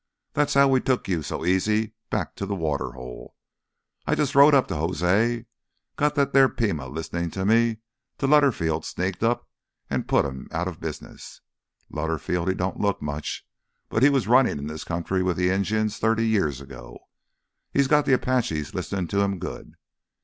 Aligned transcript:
That's 0.33 0.55
how 0.55 0.67
we 0.67 0.81
took 0.81 1.07
you 1.07 1.21
so 1.21 1.45
easy 1.45 1.93
back 2.09 2.35
to 2.37 2.47
th' 2.47 2.57
water 2.57 2.93
hole. 2.93 3.35
I 4.07 4.15
jus' 4.15 4.33
rode 4.33 4.55
up 4.55 4.65
to 4.69 4.73
José—got 4.73 6.15
that 6.15 6.33
there 6.33 6.49
Pima 6.49 6.87
listenin' 6.87 7.29
to 7.33 7.45
me 7.45 7.77
till 8.17 8.29
Lutterfield 8.29 8.83
sneaked 8.83 9.21
up 9.21 9.47
an' 9.91 10.05
put 10.05 10.25
him 10.25 10.47
outta 10.51 10.71
business. 10.71 11.41
Lutterfield, 11.93 12.47
he 12.47 12.55
don't 12.55 12.79
look 12.81 12.99
much, 12.99 13.45
but 13.89 14.01
he 14.01 14.09
was 14.09 14.27
runnin' 14.27 14.57
in 14.57 14.65
this 14.65 14.83
country 14.83 15.21
with 15.21 15.37
th' 15.37 15.41
Injuns 15.51 15.99
thirty 15.99 16.25
years 16.27 16.59
ago. 16.61 16.97
He's 17.71 17.87
got 17.87 18.05
th' 18.07 18.13
Apaches 18.13 18.73
lissenin' 18.73 19.07
to 19.09 19.21
him 19.21 19.37
good. 19.37 19.75